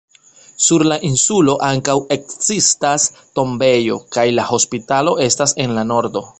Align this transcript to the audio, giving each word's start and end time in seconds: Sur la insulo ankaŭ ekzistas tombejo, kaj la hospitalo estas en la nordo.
Sur 0.67 0.83
la 0.91 0.95
insulo 1.09 1.55
ankaŭ 1.67 1.95
ekzistas 2.17 3.07
tombejo, 3.41 4.01
kaj 4.17 4.27
la 4.41 4.49
hospitalo 4.51 5.17
estas 5.31 5.59
en 5.67 5.81
la 5.81 5.89
nordo. 5.95 6.29